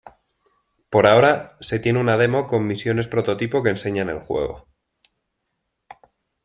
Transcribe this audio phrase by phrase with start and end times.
[0.89, 4.67] Por ahora, se tiene una demo con misiones prototipo que enseñan el juego.